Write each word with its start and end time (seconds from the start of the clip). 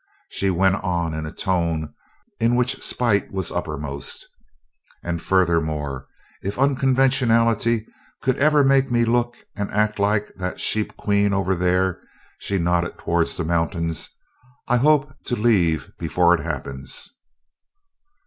She 0.29 0.49
went 0.49 0.77
on 0.77 1.13
in 1.13 1.27
a 1.27 1.31
tone 1.31 1.93
in 2.39 2.55
which 2.55 2.81
spite 2.81 3.31
was 3.31 3.51
uppermost: 3.51 4.27
"And 5.03 5.21
furthermore, 5.21 6.07
if 6.41 6.57
unconventionality 6.57 7.85
could 8.23 8.35
ever 8.39 8.63
make 8.63 8.89
me 8.89 9.05
look 9.05 9.37
and 9.55 9.71
act 9.71 9.99
like 9.99 10.33
that 10.37 10.59
'Sheep 10.59 10.97
Queen' 10.97 11.33
over 11.33 11.53
there," 11.53 12.01
she 12.39 12.57
nodded 12.57 12.97
towards 12.97 13.37
the 13.37 13.43
mountain, 13.43 13.93
"I 14.67 14.77
hope 14.77 15.13
to 15.25 15.35
leave 15.35 15.91
before 15.99 16.33
it 16.33 16.41
happens." 16.43 17.15